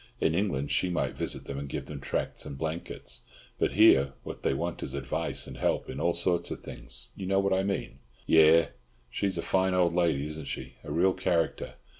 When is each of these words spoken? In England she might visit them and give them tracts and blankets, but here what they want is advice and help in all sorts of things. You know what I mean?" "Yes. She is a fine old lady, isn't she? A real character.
In 0.19 0.33
England 0.33 0.71
she 0.71 0.89
might 0.89 1.15
visit 1.15 1.45
them 1.45 1.59
and 1.59 1.69
give 1.69 1.85
them 1.85 2.01
tracts 2.01 2.43
and 2.43 2.57
blankets, 2.57 3.21
but 3.59 3.73
here 3.73 4.13
what 4.23 4.41
they 4.41 4.51
want 4.55 4.81
is 4.81 4.95
advice 4.95 5.45
and 5.45 5.57
help 5.57 5.87
in 5.91 5.99
all 5.99 6.15
sorts 6.15 6.49
of 6.49 6.61
things. 6.61 7.11
You 7.15 7.27
know 7.27 7.39
what 7.39 7.53
I 7.53 7.61
mean?" 7.61 7.99
"Yes. 8.25 8.71
She 9.11 9.27
is 9.27 9.37
a 9.37 9.43
fine 9.43 9.75
old 9.75 9.93
lady, 9.93 10.25
isn't 10.25 10.45
she? 10.45 10.73
A 10.83 10.91
real 10.91 11.13
character. 11.13 11.75